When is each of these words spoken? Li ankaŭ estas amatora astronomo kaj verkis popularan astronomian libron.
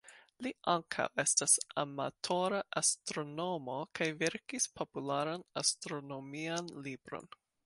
Li 0.45 0.51
ankaŭ 0.71 1.03
estas 1.23 1.53
amatora 1.81 2.61
astronomo 2.81 3.77
kaj 4.01 4.09
verkis 4.25 4.69
popularan 4.81 5.49
astronomian 5.65 6.77
libron. 6.89 7.35